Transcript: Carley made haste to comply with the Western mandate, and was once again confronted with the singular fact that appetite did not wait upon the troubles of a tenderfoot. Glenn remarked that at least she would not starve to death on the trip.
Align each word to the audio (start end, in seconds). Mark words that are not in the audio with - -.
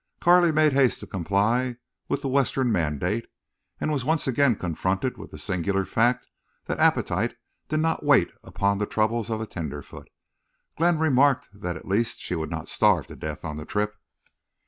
Carley 0.19 0.51
made 0.51 0.73
haste 0.73 0.99
to 1.01 1.05
comply 1.05 1.75
with 2.09 2.23
the 2.23 2.27
Western 2.27 2.71
mandate, 2.71 3.27
and 3.79 3.91
was 3.91 4.03
once 4.03 4.25
again 4.25 4.55
confronted 4.55 5.15
with 5.15 5.29
the 5.29 5.37
singular 5.37 5.85
fact 5.85 6.25
that 6.65 6.79
appetite 6.79 7.35
did 7.69 7.81
not 7.81 8.03
wait 8.03 8.31
upon 8.43 8.79
the 8.79 8.87
troubles 8.87 9.29
of 9.29 9.39
a 9.41 9.45
tenderfoot. 9.45 10.09
Glenn 10.75 10.97
remarked 10.97 11.49
that 11.53 11.75
at 11.77 11.87
least 11.87 12.19
she 12.19 12.33
would 12.33 12.49
not 12.49 12.67
starve 12.67 13.05
to 13.05 13.15
death 13.15 13.45
on 13.45 13.57
the 13.57 13.65
trip. 13.65 13.95